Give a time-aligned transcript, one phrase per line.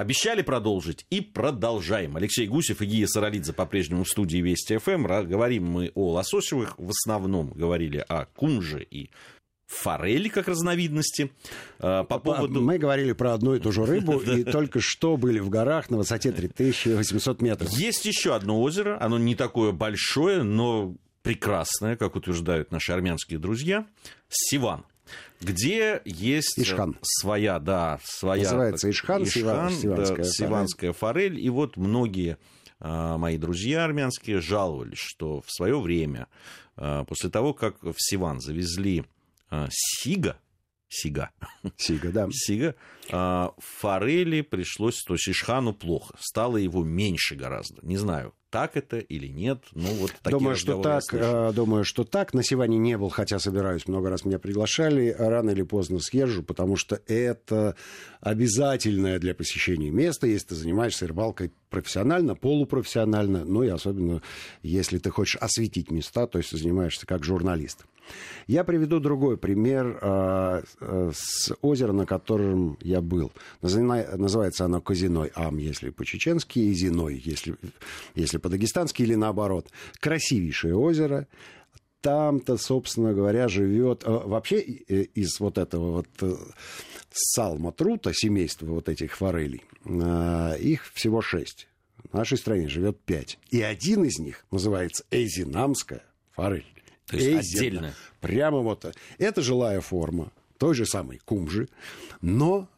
[0.00, 2.16] Обещали продолжить и продолжаем.
[2.16, 5.02] Алексей Гусев и Гия Саралидзе по-прежнему в студии Вести ФМ.
[5.26, 6.78] Говорим мы о лососевых.
[6.78, 9.10] В основном говорили о кунже и
[9.66, 11.32] форели как разновидности.
[11.80, 12.62] А, по поводу...
[12.62, 15.98] Мы говорили про одну и ту же рыбу, и только что были в горах на
[15.98, 17.70] высоте 3800 метров.
[17.72, 23.86] Есть еще одно озеро, оно не такое большое, но прекрасное, как утверждают наши армянские друзья,
[24.30, 24.86] Сиван
[25.40, 26.98] где есть Ишхан.
[27.02, 28.44] своя, да, своя...
[28.44, 31.40] Называется Ишхан, Ишхан сиванская, да, сиванская форель.
[31.40, 32.36] И вот многие
[32.78, 36.28] а, мои друзья армянские жаловались, что в свое время,
[36.76, 39.04] а, после того, как в Сиван завезли
[39.50, 40.38] а, сига,
[40.92, 41.30] Сига.
[41.76, 42.28] Сига, да.
[42.32, 42.74] Сига.
[43.08, 46.16] Форели пришлось, то есть Ишхану плохо.
[46.18, 47.80] Стало его меньше гораздо.
[47.86, 49.64] Не знаю, так это или нет.
[49.72, 52.34] Ну, вот такие думаю, что так, э, думаю, что так.
[52.34, 55.14] На Сиване не был, хотя собираюсь, много раз меня приглашали.
[55.16, 57.76] Рано или поздно съезжу, потому что это
[58.20, 64.22] обязательное для посещения место, если ты занимаешься рыбалкой профессионально, полупрофессионально, ну и особенно,
[64.62, 67.86] если ты хочешь осветить места, то есть занимаешься как журналист.
[68.46, 73.32] Я приведу другой пример э, э, с озера, на котором я был.
[73.62, 77.56] Называется оно Казиной Ам, если по-чеченски, и Зиной, если,
[78.14, 79.68] если по-дагестански, или наоборот.
[80.00, 81.26] Красивейшее озеро.
[82.00, 84.04] Там-то, собственно говоря, живет...
[84.04, 86.40] Э, вообще из вот этого вот
[87.10, 91.66] салма-трута, семейства вот этих форелей, их всего шесть.
[92.10, 93.38] В нашей стране живет пять.
[93.50, 96.64] И один из них называется Эзинамская форель.
[97.10, 97.40] То есть Эйзена.
[97.40, 97.94] отдельно.
[98.20, 98.94] Прямо вот.
[99.18, 101.68] Это жилая форма той же самой кумжи,
[102.20, 102.68] но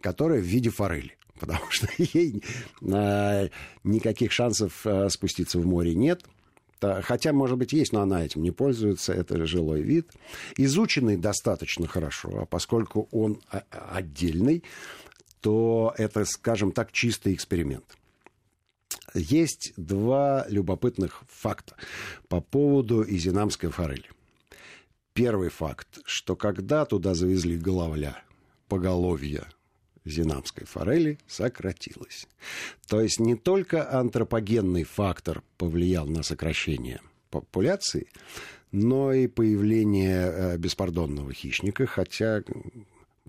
[0.00, 1.16] которая в виде форели.
[1.40, 2.42] Потому что ей
[2.82, 3.48] э,
[3.82, 6.24] никаких шансов э, спуститься в море нет.
[6.80, 9.12] Хотя, может быть, есть, но она этим не пользуется.
[9.12, 10.08] Это жилой вид.
[10.56, 14.64] Изученный достаточно хорошо, а поскольку он а, отдельный,
[15.42, 17.84] то это, скажем так, чистый эксперимент
[19.14, 21.76] есть два любопытных факта
[22.28, 24.10] по поводу изинамской форели.
[25.12, 28.22] Первый факт, что когда туда завезли головля,
[28.68, 29.46] поголовья
[30.04, 32.26] зинамской форели сократилось.
[32.88, 38.08] То есть не только антропогенный фактор повлиял на сокращение популяции,
[38.72, 42.42] но и появление э, беспардонного хищника, хотя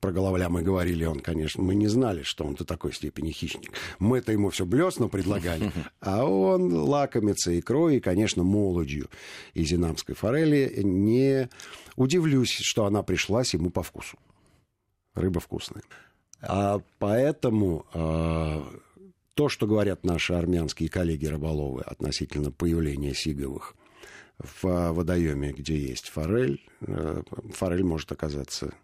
[0.00, 3.72] про головля мы говорили, он, конечно, мы не знали, что он до такой степени хищник.
[3.98, 9.08] Мы-то ему все блесно предлагали, а он лакомится икрой и, конечно, молодью
[9.54, 10.82] из инамской форели.
[10.82, 11.48] Не
[11.96, 14.18] удивлюсь, что она пришлась ему по вкусу.
[15.14, 15.82] Рыба вкусная.
[16.40, 18.64] А поэтому а,
[19.34, 23.74] то, что говорят наши армянские коллеги рыболовы относительно появления сиговых
[24.38, 27.22] в водоеме, где есть форель, э,
[27.52, 28.74] форель может оказаться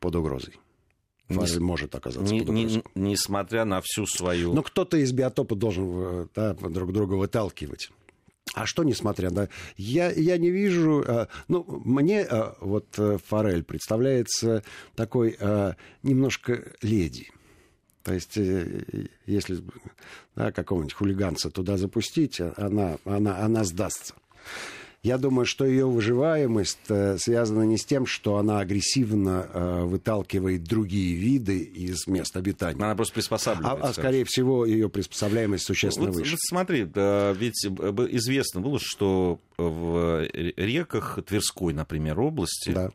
[0.00, 0.54] под угрозой.
[1.28, 2.82] Фазель не, может оказаться не, под угрозой.
[2.94, 4.52] Не, несмотря на всю свою...
[4.52, 7.90] Но кто-то из биотопа должен э, да, друг друга выталкивать.
[8.54, 9.48] А что несмотря на...
[9.76, 11.02] Я, я не вижу...
[11.06, 14.62] Э, ну, мне э, вот форель представляется
[14.94, 15.36] такой
[16.02, 17.30] немножко леди.
[18.04, 18.36] То есть,
[19.26, 19.58] если
[20.36, 24.14] да, какого-нибудь хулиганца туда запустить, она, она, она сдастся.
[25.06, 30.64] Я думаю, что ее выживаемость э, связана не с тем, что она агрессивно э, выталкивает
[30.64, 32.82] другие виды из мест обитания.
[32.82, 33.86] Она просто приспосабливается.
[33.86, 36.32] А, а скорее всего, ее приспособляемость существенно вот, выше.
[36.32, 37.68] Вот смотри, да, ведь э,
[38.10, 42.90] известно было, что в реках Тверской, например, области да.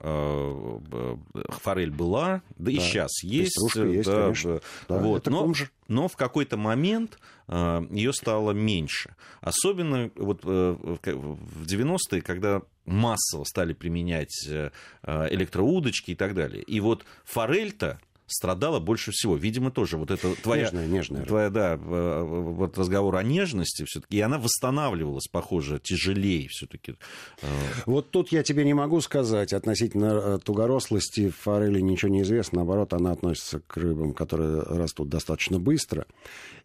[1.50, 2.72] форель была, да, да.
[2.72, 3.58] и сейчас есть.
[3.76, 4.62] есть, да, конечно.
[4.88, 5.52] Да, вот, но,
[5.88, 7.18] но в какой-то момент
[7.50, 9.16] ее стало меньше.
[9.42, 14.72] Особенно вот в 90-е, когда массово стали применять э,
[15.04, 16.64] э, электроудочки и так далее.
[16.64, 18.00] И вот форель-то
[18.32, 19.36] страдала больше всего.
[19.36, 20.64] Видимо, тоже вот это твоя...
[20.64, 21.26] Нежная, нежная.
[21.26, 26.96] Твоя, да, вот разговор о нежности все таки и она восстанавливалась, похоже, тяжелее все таки
[27.42, 27.48] э.
[27.86, 32.58] Вот тут я тебе не могу сказать относительно тугорослости форели ничего не известно.
[32.58, 36.06] Наоборот, она относится к рыбам, которые растут достаточно быстро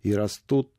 [0.02, 0.70] и растут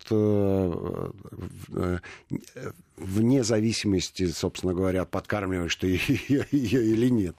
[2.98, 7.36] вне зависимости, собственно говоря, подкармливаешь ты ее или нет.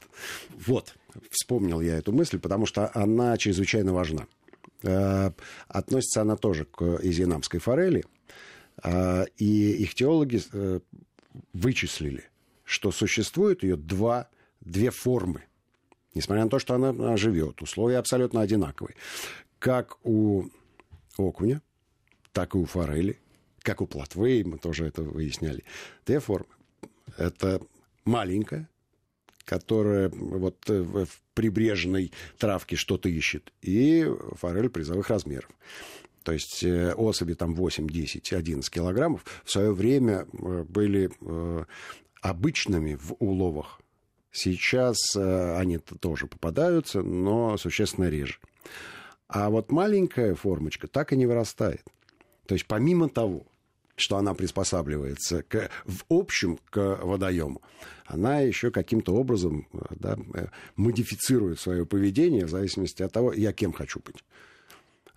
[0.66, 0.94] Вот,
[1.30, 4.26] вспомнил я эту мысль, потому что она чрезвычайно важна.
[4.82, 5.30] Э,
[5.68, 8.04] относится она тоже к изинамской форели,
[8.82, 10.80] э, и их теологи э,
[11.52, 12.24] вычислили,
[12.64, 14.28] что существует ее два,
[14.60, 15.44] две формы.
[16.14, 18.96] Несмотря на то, что она живет, условия абсолютно одинаковые.
[19.58, 20.48] Как у
[21.16, 21.62] окуня,
[22.32, 23.18] так и у форели–
[23.68, 25.62] как у плотвы, мы тоже это выясняли.
[26.06, 26.48] Две формы.
[27.18, 27.60] Это
[28.06, 28.66] маленькая,
[29.48, 35.50] которая вот в прибрежной травке что-то ищет, и форель призовых размеров.
[36.22, 41.10] То есть особи там 8, 10, 11 килограммов в свое время были
[42.20, 43.80] обычными в уловах.
[44.30, 48.38] Сейчас они тоже попадаются, но существенно реже.
[49.26, 51.82] А вот маленькая формочка так и не вырастает.
[52.46, 53.46] То есть помимо того,
[54.00, 57.62] что она приспосабливается к, в общем к водоему,
[58.06, 60.46] она еще каким-то образом да, э,
[60.76, 64.24] модифицирует свое поведение в зависимости от того, я кем хочу быть.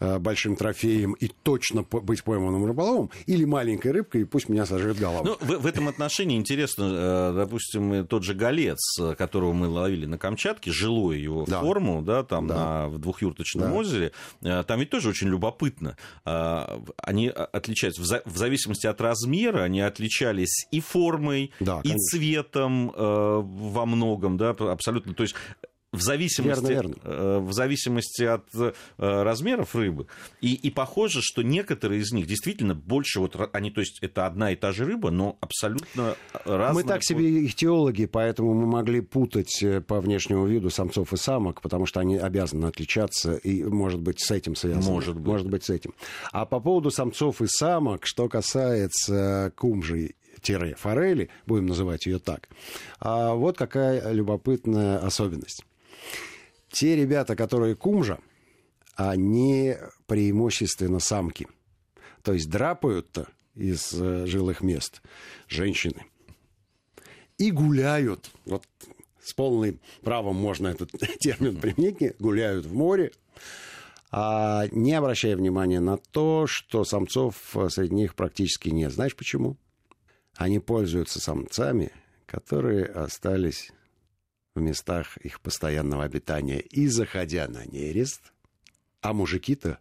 [0.01, 4.98] Э, большим трофеем и точно быть пойманным рыболовом, или маленькой рыбкой, и пусть меня сожрет
[4.98, 5.21] голова.
[5.24, 8.80] Ну, в, в этом отношении интересно, э, допустим, тот же голец,
[9.15, 11.59] которого мы ловили на Камчатке, жилую его да.
[11.59, 12.56] форму, да, там да.
[12.56, 13.75] На, в двухюрточном да.
[13.75, 14.12] озере,
[14.42, 15.95] э, там ведь тоже очень любопытно.
[16.24, 24.38] Они отличаются, в зависимости от размера, они отличались и формой, да, и цветом во многом,
[24.38, 25.13] да, абсолютно.
[25.13, 25.36] То есть
[25.92, 26.96] в зависимости, верно, верно.
[27.04, 30.08] Э, в зависимости от э, размеров рыбы.
[30.40, 34.54] И, и похоже, что некоторые из них действительно больше, вот они, то есть это одна
[34.54, 36.16] и та же рыба, но абсолютно
[36.46, 36.86] разные.
[36.86, 41.62] Мы так себе ихтиологи, поэтому мы могли путать э, по внешнему виду самцов и самок,
[41.62, 44.90] потому что они обязаны отличаться, и может быть с этим связано.
[44.90, 45.28] Может быть.
[45.28, 45.94] Может быть с этим.
[46.32, 50.16] А по поводу самцов и самок, что касается кумжи
[50.78, 52.48] форели, будем называть ее так.
[53.00, 55.66] А вот какая любопытная особенность.
[56.69, 58.19] Те ребята, которые кумжа,
[58.95, 59.75] они
[60.07, 61.48] преимущественно самки.
[62.24, 65.01] То есть драпают-то из э, жилых мест
[65.48, 66.06] женщины.
[67.38, 68.63] И гуляют, вот
[69.24, 73.12] с полным правом можно этот термин применить, гуляют в море,
[74.12, 78.92] а не обращая внимания на то, что самцов среди них практически нет.
[78.92, 79.57] Знаешь почему?
[80.36, 81.92] Они пользуются самцами,
[82.25, 83.71] которые остались
[84.56, 88.33] в местах их постоянного обитания и заходя на нерест,
[89.01, 89.80] а мужики-то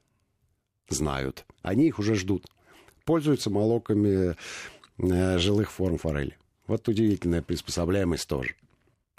[0.88, 2.46] знают, они их уже ждут,
[3.04, 4.36] пользуются молоками
[4.98, 6.36] э, жилых форм форели.
[6.66, 8.54] Вот удивительная приспособляемость тоже.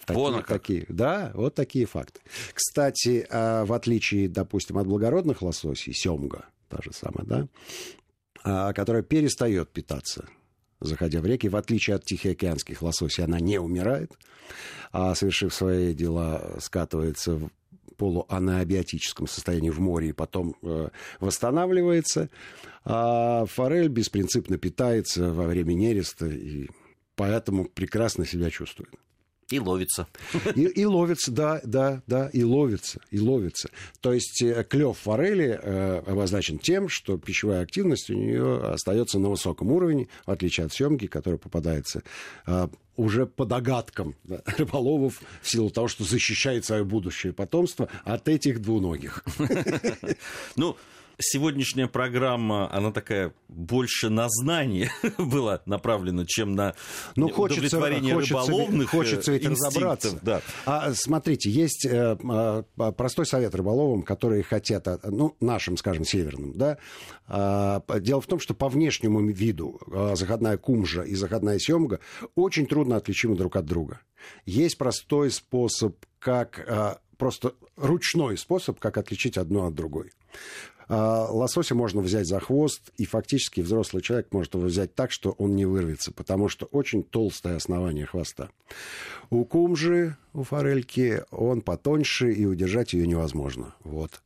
[0.05, 2.21] Такие, Вон такие, да, вот такие факты.
[2.53, 7.47] Кстати, а в отличие, допустим, от благородных лососей, семга, та же самая, да,
[8.43, 10.27] а, которая перестает питаться
[10.81, 11.47] заходя в реки.
[11.47, 14.11] В отличие от тихоокеанских лососей, она не умирает,
[14.91, 17.49] а, совершив свои дела, скатывается в
[17.97, 20.89] полуанабиотическом состоянии в море и потом э,
[21.19, 22.31] восстанавливается.
[22.83, 26.67] А форель беспринципно питается во время нереста и
[27.15, 28.89] поэтому прекрасно себя чувствует.
[29.51, 30.07] И ловится.
[30.55, 33.69] И, и ловится, да, да, да, и ловится, и ловится.
[33.99, 39.29] То есть э, клев форели э, обозначен тем, что пищевая активность у нее остается на
[39.29, 42.03] высоком уровне, в отличие от съемки, которая попадается
[42.47, 48.27] э, уже по догадкам да, рыболовов в силу того, что защищает свое будущее потомство от
[48.27, 49.23] этих двуногих.
[50.55, 50.77] Ну,
[51.21, 56.75] сегодняшняя программа, она такая больше на знание была направлена, чем на
[57.15, 60.19] ну, хочется, удовлетворение хочется, рыболовных Хочется ведь разобраться.
[60.21, 60.41] Да.
[60.65, 66.57] А, смотрите, есть э, э, простой совет рыболовам, которые хотят, а, ну, нашим, скажем, северным,
[66.57, 66.77] да.
[67.27, 71.99] А, дело в том, что по внешнему виду а, заходная кумжа и заходная семга
[72.35, 74.01] очень трудно отличимы друг от друга.
[74.45, 80.11] Есть простой способ, как а, просто ручной способ, как отличить одно от другой.
[80.93, 85.31] А, лосося можно взять за хвост, и фактически взрослый человек может его взять так, что
[85.37, 88.49] он не вырвется, потому что очень толстое основание хвоста.
[89.29, 93.73] У кумжи, у форельки, он потоньше, и удержать ее невозможно.
[93.85, 94.21] Вот.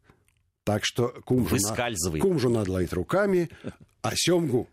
[0.63, 2.19] Так что кумжу, на...
[2.19, 3.51] кумжу надо ловить руками,
[4.01, 4.67] а семгу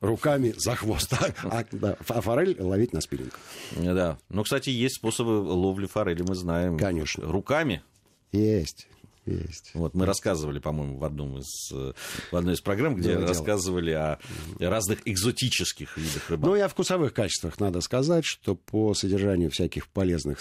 [0.00, 1.12] руками за хвост.
[1.42, 3.36] А, да, а форель ловить на спиннинг.
[3.76, 4.16] Да.
[4.28, 6.78] Ну, кстати, есть способы ловли форели, мы знаем.
[6.78, 7.26] Конечно.
[7.26, 7.82] Руками.
[8.30, 8.86] Есть.
[9.24, 9.70] Есть.
[9.74, 14.18] Вот мы рассказывали, по-моему, в, одном из, в одной из программ, где Было рассказывали дело.
[14.58, 16.50] о разных экзотических видах рыбалки.
[16.50, 20.40] Ну и о вкусовых качествах надо сказать, что по содержанию всяких полезных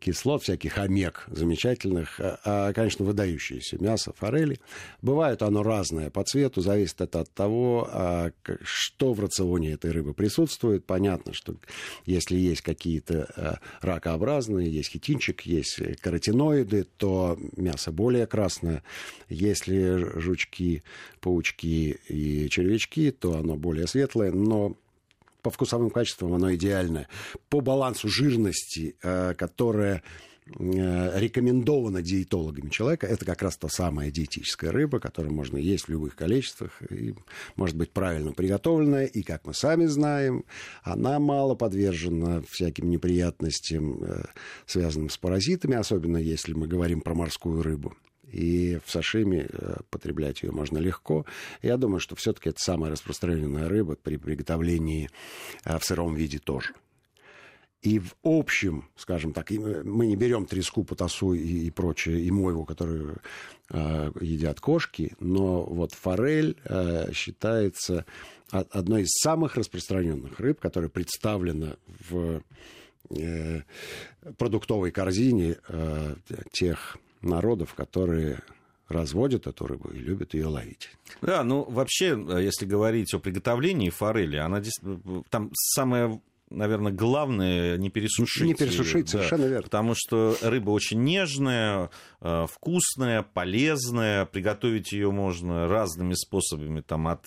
[0.00, 4.60] кислот, всяких омег замечательных, а, а, конечно, выдающееся мясо, форели.
[5.02, 8.30] Бывает оно разное по цвету, зависит это от того, а,
[8.62, 10.84] что в рационе этой рыбы присутствует.
[10.84, 11.56] Понятно, что
[12.06, 18.82] если есть какие-то а, ракообразные, есть хитинчик, есть каротиноиды, то мясо более красное.
[19.28, 20.82] Если жучки,
[21.20, 24.76] паучки и червячки, то оно более светлое, но
[25.48, 27.08] по вкусовым качествам оно идеальное.
[27.48, 30.02] По балансу жирности, э, которая
[30.58, 35.88] э, рекомендована диетологами человека, это как раз та самая диетическая рыба, которую можно есть в
[35.88, 37.14] любых количествах, и
[37.56, 40.44] может быть правильно приготовленная, и, как мы сами знаем,
[40.82, 44.24] она мало подвержена всяким неприятностям, э,
[44.66, 47.96] связанным с паразитами, особенно если мы говорим про морскую рыбу
[48.30, 51.26] и в сашими э, потреблять ее можно легко.
[51.62, 55.10] Я думаю, что все-таки это самая распространенная рыба при приготовлении
[55.64, 56.74] в сыром виде тоже.
[57.80, 62.64] И в общем, скажем так, мы не берем треску, потасу и, и прочее, и мойву,
[62.64, 63.16] которые
[63.70, 68.04] э, едят кошки, но вот форель э, считается
[68.50, 71.76] одной из самых распространенных рыб, которая представлена
[72.10, 72.42] в
[73.10, 73.62] э,
[74.36, 76.16] продуктовой корзине э,
[76.50, 78.40] тех народов, которые
[78.88, 80.90] разводят эту рыбу и любят ее ловить.
[81.20, 84.62] Да, ну вообще, если говорить о приготовлении форели, она
[85.30, 88.46] там самая наверное, главное не пересушить.
[88.46, 89.62] Не пересушить, да, совершенно верно.
[89.62, 91.90] Потому что рыба очень нежная,
[92.20, 94.24] э, вкусная, полезная.
[94.26, 97.24] Приготовить ее можно разными способами, там, от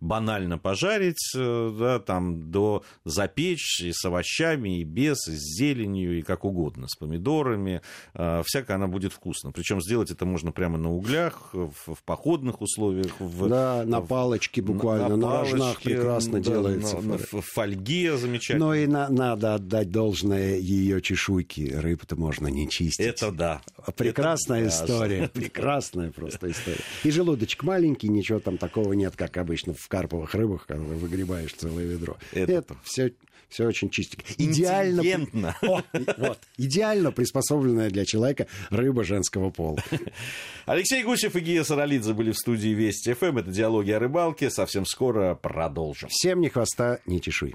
[0.00, 6.18] банально пожарить, э, да, там, до запечь и с овощами, и без, и с зеленью,
[6.18, 7.82] и как угодно, с помидорами.
[8.14, 9.52] Э, всякое она будет вкусно.
[9.52, 13.12] Причем сделать это можно прямо на углях, в, в походных условиях.
[13.20, 17.00] В, да, на палочке буквально, на, на палочке, рожнах прекрасно да, делается.
[17.00, 18.63] На, в фольге замечательно.
[18.64, 21.70] Но и на, надо отдать должное ее чешуйки.
[21.70, 23.04] Рыбу-то можно не чистить.
[23.04, 23.60] Это да.
[23.94, 25.20] Прекрасная Это история.
[25.20, 25.28] Да.
[25.34, 26.80] Прекрасная просто история.
[27.02, 31.84] И желудочек маленький, ничего там такого нет, как обычно в карповых рыбах, когда выгребаешь целое
[31.84, 32.16] ведро.
[32.32, 33.12] Это, Это все
[33.50, 34.24] все очень чистенько.
[34.38, 35.82] Идеально, О,
[36.16, 39.78] вот, идеально приспособленная для человека рыба женского пола.
[40.66, 43.38] Алексей Гусев и Гия Саралидзе были в студии Вести ФМ.
[43.38, 44.48] Это «Диалоги о рыбалке».
[44.50, 46.08] Совсем скоро продолжим.
[46.10, 47.54] Всем ни хвоста, ни чешуй.